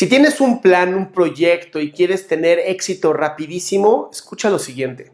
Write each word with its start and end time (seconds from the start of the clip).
Si 0.00 0.08
tienes 0.08 0.40
un 0.40 0.62
plan, 0.62 0.94
un 0.94 1.12
proyecto 1.12 1.78
y 1.78 1.92
quieres 1.92 2.26
tener 2.26 2.58
éxito 2.58 3.12
rapidísimo, 3.12 4.08
escucha 4.10 4.48
lo 4.48 4.58
siguiente. 4.58 5.12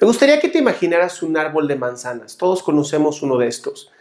Me 0.00 0.06
gustaría 0.08 0.40
que 0.40 0.48
te 0.48 0.58
imaginaras 0.58 1.22
un 1.22 1.36
árbol 1.36 1.68
de 1.68 1.76
manzanas. 1.76 2.36
Todos 2.36 2.64
conocemos 2.64 3.22
uno 3.22 3.38
de 3.38 3.46
estos. 3.46 3.92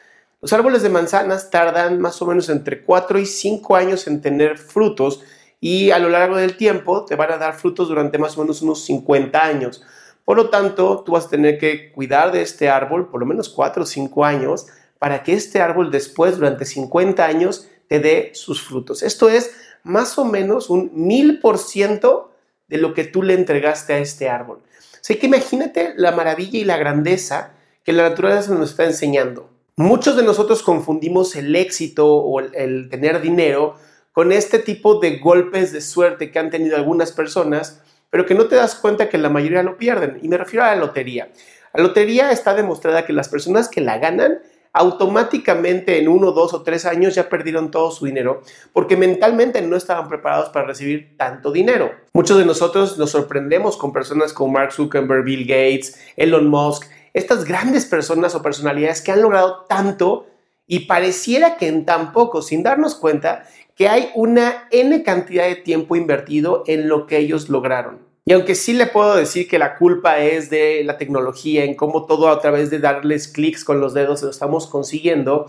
Los 0.42 0.52
árboles 0.52 0.82
de 0.82 0.90
manzanas 0.90 1.52
tardan 1.52 2.02
más 2.02 2.20
o 2.24 2.26
menos 2.26 2.50
entre 2.50 2.82
4 2.82 3.20
y 3.20 3.28
5 3.28 3.76
años 3.76 4.08
en 4.08 4.20
tener 4.20 4.58
frutos 4.58 5.22
y 5.62 5.92
a 5.92 6.00
lo 6.00 6.10
largo 6.10 6.38
del 6.38 6.58
tiempo 6.58 7.06
te 7.06 7.16
van 7.16 7.32
a 7.32 7.38
dar 7.38 7.54
frutos 7.54 7.88
durante 7.88 8.18
más 8.18 8.36
o 8.36 8.42
menos 8.42 8.64
unos 8.64 8.84
50 8.84 9.40
años. 9.40 9.84
Por 10.24 10.38
lo 10.38 10.50
tanto, 10.50 11.04
tú 11.06 11.12
vas 11.12 11.28
a 11.28 11.30
tener 11.30 11.60
que 11.60 11.92
cuidar 11.92 12.32
de 12.32 12.42
este 12.42 12.68
árbol 12.68 13.12
por 13.12 13.20
lo 13.20 13.28
menos 13.28 13.48
4 13.48 13.84
o 13.84 13.86
5 13.86 14.26
años 14.26 14.66
para 14.98 15.22
que 15.22 15.34
este 15.34 15.62
árbol 15.62 15.92
después, 15.92 16.38
durante 16.38 16.66
50 16.66 17.24
años, 17.24 17.68
te 17.88 18.00
dé 18.00 18.32
sus 18.34 18.64
frutos. 18.64 19.04
Esto 19.04 19.30
es 19.30 19.52
más 19.86 20.18
o 20.18 20.26
menos 20.26 20.70
un 20.70 20.92
mil 20.94 21.40
por 21.40 21.60
ciento 21.60 22.32
de 22.68 22.78
lo 22.78 22.94
que 22.94 23.06
tú 23.06 23.22
le 23.22 23.36
entregaste 23.36 23.94
a 23.94 24.00
este 24.00 24.28
árbol. 24.28 24.62
Así 25.00 25.16
que 25.16 25.28
imagínate 25.28 25.94
la 25.96 26.12
maravilla 26.12 26.60
y 26.60 26.66
la 26.66 26.78
grandeza 26.78 27.54
que 27.84 27.94
la 27.94 28.10
naturaleza 28.10 28.54
nos 28.56 28.72
está 28.72 28.86
enseñando. 28.86 29.50
Muchos 29.78 30.16
de 30.16 30.24
nosotros 30.24 30.64
confundimos 30.64 31.36
el 31.36 31.56
éxito 31.56 32.12
o 32.12 32.40
el, 32.40 32.90
tener 32.90 33.22
dinero 33.22 33.76
con 34.12 34.32
este 34.32 34.58
tipo 34.58 35.00
de 35.00 35.20
golpes 35.20 35.72
de 35.72 35.82
suerte 35.82 36.32
que 36.32 36.40
han 36.40 36.50
tenido 36.50 36.76
algunas 36.78 37.12
personas, 37.12 37.84
pero 38.10 38.26
que 38.26 38.34
no 38.34 38.48
te 38.48 38.56
das 38.56 38.74
cuenta 38.74 39.08
que 39.08 39.20
la 39.20 39.30
mayoría 39.30 39.62
lo 39.62 39.78
pierden. 39.78 40.18
Y 40.24 40.30
me 40.30 40.38
refiero 40.38 40.66
a 40.66 40.70
la 40.70 40.78
lotería. 40.78 41.30
La 41.76 41.84
lotería 41.84 42.32
está 42.32 42.56
demostrada 42.56 43.06
que 43.06 43.14
las 43.14 43.30
personas 43.30 43.70
que 43.70 43.82
la 43.82 44.00
ganan 44.00 44.40
automáticamente 44.76 46.00
en 46.00 46.10
uno, 46.10 46.32
dos 46.32 46.54
o 46.54 46.62
tres 46.62 46.86
años 46.86 47.16
ya 47.16 47.30
perdieron 47.30 47.72
todo 47.72 47.92
su 47.92 48.06
dinero 48.06 48.42
porque 48.74 48.98
mentalmente 48.98 49.62
no 49.62 49.78
estaban 49.78 50.10
preparados 50.10 50.50
para 50.50 50.68
recibir 50.68 51.16
tanto 51.18 51.52
dinero. 51.52 51.92
Muchos 52.12 52.38
de 52.38 52.46
nosotros 52.46 52.98
nos 52.98 53.12
sorprendemos 53.12 53.78
con 53.78 53.94
personas 53.94 54.34
como 54.34 54.52
Mark 54.52 54.74
Zuckerberg, 54.74 55.24
Bill 55.24 55.48
Gates, 55.48 55.98
Elon 56.18 56.50
Musk, 56.50 56.88
estas 57.14 57.46
grandes 57.46 57.86
personas 57.86 58.36
o 58.36 58.42
personalidades 58.42 59.02
que 59.02 59.14
han 59.14 59.22
logrado 59.22 59.66
tanto 59.70 60.28
y 60.68 60.82
pareciera 60.82 61.56
que 61.56 61.68
en 61.68 61.86
tan 61.86 62.12
poco, 62.12 62.42
sin 62.42 62.62
darnos 62.62 62.96
cuenta, 62.96 63.48
que 63.76 63.88
hay 63.88 64.10
una 64.14 64.68
N 64.72 65.04
cantidad 65.04 65.46
de 65.46 65.56
tiempo 65.56 65.96
invertido 65.96 66.64
en 66.68 66.90
lo 66.90 67.08
que 67.08 67.18
ellos 67.18 67.48
lograron. 67.48 68.00
Y 68.28 68.34
aunque 68.34 68.56
sí 68.56 68.74
le 68.74 68.88
puedo 68.88 69.16
decir 69.16 69.48
que 69.48 69.60
la 69.60 69.76
culpa 69.76 70.18
es 70.18 70.50
de 70.50 70.84
la 70.84 70.98
tecnología, 70.98 71.64
en 71.64 71.76
cómo 71.76 72.08
todo 72.08 72.30
a 72.30 72.42
través 72.42 72.72
de 72.72 72.80
darles 72.80 73.28
clics 73.28 73.64
con 73.64 73.80
los 73.80 73.94
dedos 73.94 74.24
lo 74.24 74.32
estamos 74.32 74.66
consiguiendo, 74.66 75.46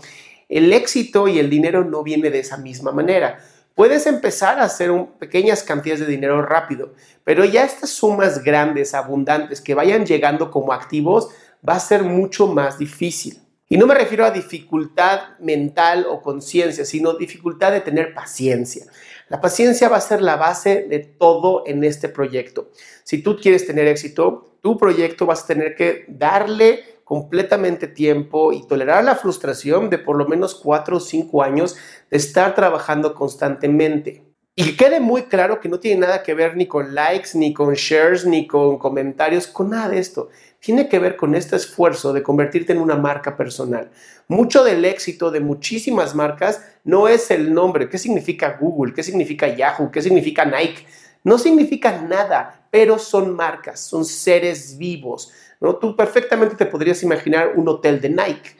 el 0.47 0.71
éxito 0.71 1.27
y 1.27 1.39
el 1.39 1.49
dinero 1.49 1.83
no 1.83 2.03
viene 2.03 2.29
de 2.29 2.39
esa 2.39 2.57
misma 2.57 2.91
manera. 2.91 3.39
Puedes 3.73 4.05
empezar 4.05 4.59
a 4.59 4.65
hacer 4.65 4.91
pequeñas 5.17 5.63
cantidades 5.63 6.01
de 6.01 6.11
dinero 6.11 6.43
rápido, 6.43 6.93
pero 7.23 7.45
ya 7.45 7.65
estas 7.65 7.89
sumas 7.89 8.43
grandes, 8.43 8.93
abundantes, 8.93 9.59
que 9.59 9.73
vayan 9.73 10.05
llegando 10.05 10.51
como 10.51 10.71
activos, 10.71 11.29
va 11.67 11.73
a 11.73 11.79
ser 11.79 12.03
mucho 12.03 12.45
más 12.45 12.77
difícil. 12.77 13.39
Y 13.69 13.77
no 13.77 13.87
me 13.87 13.95
refiero 13.95 14.23
a 14.23 14.31
dificultad 14.31 15.37
mental 15.39 16.05
o 16.09 16.21
conciencia, 16.21 16.85
sino 16.85 17.15
dificultad 17.15 17.71
de 17.71 17.81
tener 17.81 18.13
paciencia. 18.13 18.85
La 19.29 19.41
paciencia 19.41 19.89
va 19.89 19.97
a 19.97 20.01
ser 20.01 20.21
la 20.21 20.37
base 20.37 20.85
de 20.89 20.99
todo 20.99 21.63
en 21.65 21.83
este 21.83 22.07
proyecto. 22.07 22.69
Si 23.03 23.21
tú 23.21 23.37
quieres 23.37 23.67
tener 23.67 23.87
éxito, 23.87 24.57
tu 24.61 24.77
proyecto 24.77 25.25
vas 25.25 25.43
a 25.43 25.47
tener 25.47 25.75
que 25.75 26.05
darle 26.07 26.83
completamente 27.03 27.87
tiempo 27.87 28.51
y 28.51 28.67
tolerar 28.67 29.03
la 29.03 29.15
frustración 29.15 29.89
de 29.89 29.97
por 29.97 30.17
lo 30.17 30.27
menos 30.27 30.55
cuatro 30.55 30.97
o 30.97 30.99
cinco 30.99 31.41
años 31.41 31.77
de 32.09 32.17
estar 32.17 32.53
trabajando 32.53 33.13
constantemente. 33.15 34.26
Y 34.59 34.63
que 34.63 34.75
quede 34.75 34.99
muy 34.99 35.25
claro 35.25 35.59
que 35.59 35.69
no 35.69 35.79
tiene 35.79 36.01
nada 36.01 36.23
que 36.23 36.33
ver 36.33 36.57
ni 36.57 36.65
con 36.65 36.95
likes, 36.95 37.29
ni 37.35 37.53
con 37.53 37.75
shares, 37.75 38.25
ni 38.25 38.47
con 38.47 38.79
comentarios, 38.79 39.45
con 39.45 39.69
nada 39.69 39.89
de 39.89 39.99
esto. 39.99 40.29
Tiene 40.59 40.89
que 40.89 40.97
ver 40.97 41.15
con 41.15 41.35
este 41.35 41.55
esfuerzo 41.55 42.11
de 42.11 42.23
convertirte 42.23 42.73
en 42.73 42.79
una 42.79 42.95
marca 42.95 43.37
personal. 43.37 43.91
Mucho 44.27 44.63
del 44.63 44.83
éxito 44.83 45.29
de 45.29 45.41
muchísimas 45.41 46.15
marcas 46.15 46.59
no 46.83 47.07
es 47.07 47.29
el 47.29 47.53
nombre. 47.53 47.87
¿Qué 47.87 47.99
significa 47.99 48.57
Google? 48.59 48.95
¿Qué 48.95 49.03
significa 49.03 49.47
Yahoo? 49.47 49.91
¿Qué 49.91 50.01
significa 50.01 50.43
Nike? 50.43 50.87
No 51.23 51.37
significa 51.37 52.01
nada, 52.01 52.67
pero 52.71 52.97
son 52.97 53.35
marcas, 53.35 53.79
son 53.81 54.05
seres 54.05 54.75
vivos. 54.75 55.31
Tú 55.79 55.95
perfectamente 55.95 56.55
te 56.55 56.65
podrías 56.65 57.03
imaginar 57.03 57.51
un 57.55 57.67
hotel 57.69 58.01
de 58.01 58.09
Nike 58.09 58.56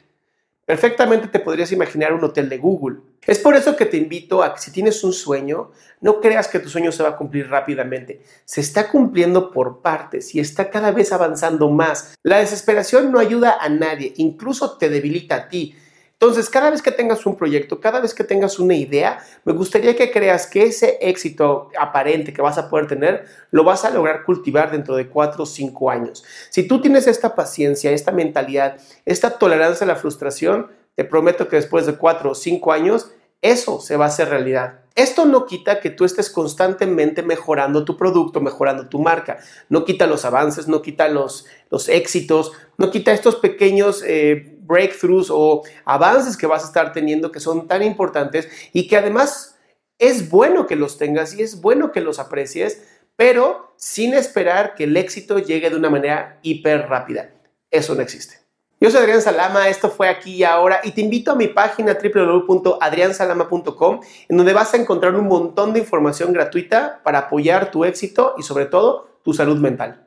Perfectamente 0.68 1.28
te 1.28 1.40
podrías 1.40 1.72
imaginar 1.72 2.12
un 2.12 2.22
hotel 2.22 2.50
de 2.50 2.58
Google. 2.58 2.98
Es 3.26 3.38
por 3.38 3.56
eso 3.56 3.74
que 3.74 3.86
te 3.86 3.96
invito 3.96 4.42
a 4.42 4.52
que 4.52 4.60
si 4.60 4.70
tienes 4.70 5.02
un 5.02 5.14
sueño, 5.14 5.70
no 6.02 6.20
creas 6.20 6.46
que 6.46 6.58
tu 6.58 6.68
sueño 6.68 6.92
se 6.92 7.02
va 7.02 7.08
a 7.08 7.16
cumplir 7.16 7.48
rápidamente. 7.48 8.22
Se 8.44 8.60
está 8.60 8.90
cumpliendo 8.90 9.50
por 9.50 9.80
partes 9.80 10.34
y 10.34 10.40
está 10.40 10.68
cada 10.68 10.90
vez 10.90 11.10
avanzando 11.10 11.70
más. 11.70 12.18
La 12.22 12.40
desesperación 12.40 13.10
no 13.10 13.18
ayuda 13.18 13.56
a 13.58 13.70
nadie, 13.70 14.12
incluso 14.18 14.76
te 14.76 14.90
debilita 14.90 15.36
a 15.36 15.48
ti. 15.48 15.74
Entonces, 16.20 16.50
cada 16.50 16.70
vez 16.70 16.82
que 16.82 16.90
tengas 16.90 17.24
un 17.26 17.36
proyecto, 17.36 17.80
cada 17.80 18.00
vez 18.00 18.12
que 18.12 18.24
tengas 18.24 18.58
una 18.58 18.74
idea, 18.74 19.20
me 19.44 19.52
gustaría 19.52 19.94
que 19.94 20.10
creas 20.10 20.48
que 20.48 20.64
ese 20.64 20.98
éxito 21.00 21.70
aparente 21.78 22.32
que 22.32 22.42
vas 22.42 22.58
a 22.58 22.68
poder 22.68 22.88
tener, 22.88 23.26
lo 23.52 23.62
vas 23.62 23.84
a 23.84 23.90
lograr 23.90 24.24
cultivar 24.24 24.72
dentro 24.72 24.96
de 24.96 25.08
cuatro 25.08 25.44
o 25.44 25.46
cinco 25.46 25.92
años. 25.92 26.24
Si 26.50 26.66
tú 26.66 26.80
tienes 26.80 27.06
esta 27.06 27.36
paciencia, 27.36 27.92
esta 27.92 28.10
mentalidad, 28.10 28.78
esta 29.04 29.38
tolerancia 29.38 29.84
a 29.84 29.88
la 29.88 29.94
frustración, 29.94 30.66
te 30.96 31.04
prometo 31.04 31.46
que 31.46 31.54
después 31.54 31.86
de 31.86 31.94
cuatro 31.94 32.32
o 32.32 32.34
cinco 32.34 32.72
años, 32.72 33.12
eso 33.40 33.80
se 33.80 33.96
va 33.96 34.06
a 34.06 34.08
hacer 34.08 34.28
realidad. 34.28 34.80
Esto 34.96 35.24
no 35.24 35.46
quita 35.46 35.78
que 35.78 35.90
tú 35.90 36.04
estés 36.04 36.30
constantemente 36.30 37.22
mejorando 37.22 37.84
tu 37.84 37.96
producto, 37.96 38.40
mejorando 38.40 38.88
tu 38.88 38.98
marca. 38.98 39.38
No 39.68 39.84
quita 39.84 40.08
los 40.08 40.24
avances, 40.24 40.66
no 40.66 40.82
quita 40.82 41.06
los, 41.06 41.46
los 41.70 41.88
éxitos, 41.88 42.50
no 42.76 42.90
quita 42.90 43.12
estos 43.12 43.36
pequeños... 43.36 44.02
Eh, 44.04 44.56
breakthroughs 44.68 45.28
o 45.30 45.62
avances 45.84 46.36
que 46.36 46.46
vas 46.46 46.62
a 46.62 46.66
estar 46.66 46.92
teniendo 46.92 47.32
que 47.32 47.40
son 47.40 47.66
tan 47.66 47.82
importantes 47.82 48.48
y 48.72 48.86
que 48.86 48.96
además 48.96 49.56
es 49.98 50.30
bueno 50.30 50.66
que 50.66 50.76
los 50.76 50.98
tengas 50.98 51.34
y 51.34 51.42
es 51.42 51.60
bueno 51.60 51.90
que 51.90 52.00
los 52.00 52.20
aprecies, 52.20 52.86
pero 53.16 53.72
sin 53.76 54.14
esperar 54.14 54.76
que 54.76 54.84
el 54.84 54.96
éxito 54.96 55.40
llegue 55.40 55.70
de 55.70 55.76
una 55.76 55.90
manera 55.90 56.38
hiper 56.42 56.88
rápida. 56.88 57.32
Eso 57.70 57.96
no 57.96 58.02
existe. 58.02 58.36
Yo 58.80 58.92
soy 58.92 59.00
Adrián 59.00 59.20
Salama, 59.20 59.68
esto 59.68 59.90
fue 59.90 60.08
aquí 60.08 60.36
y 60.36 60.44
ahora 60.44 60.80
y 60.84 60.92
te 60.92 61.00
invito 61.00 61.32
a 61.32 61.34
mi 61.34 61.48
página 61.48 61.98
www.adriansalama.com 62.00 64.00
en 64.28 64.36
donde 64.36 64.52
vas 64.52 64.72
a 64.72 64.76
encontrar 64.76 65.16
un 65.16 65.26
montón 65.26 65.72
de 65.72 65.80
información 65.80 66.32
gratuita 66.32 67.00
para 67.02 67.18
apoyar 67.18 67.72
tu 67.72 67.84
éxito 67.84 68.36
y 68.38 68.44
sobre 68.44 68.66
todo 68.66 69.18
tu 69.24 69.34
salud 69.34 69.58
mental. 69.58 70.06